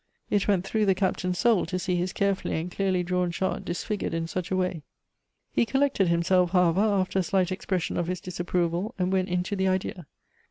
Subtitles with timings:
[0.31, 4.15] It went through the Captain's soiil to see his carefully and clearly drawn chart disfigured
[4.15, 4.81] in such a way.
[5.51, 9.67] He collected himself, however, after a slight expression of his disapproval, find went into the
[9.67, 10.07] idea.